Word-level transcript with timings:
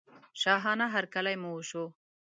شاهانه 0.41 0.85
هرکلی 0.95 1.35
مو 1.41 1.49
وشو. 1.55 1.85